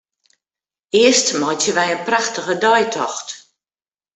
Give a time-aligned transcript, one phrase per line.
[1.01, 3.27] Earst meitsje wy in prachtige deitocht.